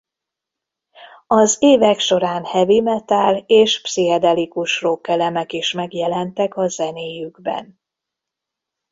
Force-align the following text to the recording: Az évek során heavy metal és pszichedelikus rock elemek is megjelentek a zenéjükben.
Az 1.27 1.57
évek 1.59 1.99
során 1.99 2.45
heavy 2.45 2.79
metal 2.81 3.43
és 3.47 3.81
pszichedelikus 3.81 4.81
rock 4.81 5.07
elemek 5.07 5.53
is 5.53 5.71
megjelentek 5.71 6.57
a 6.57 6.67
zenéjükben. 6.67 7.79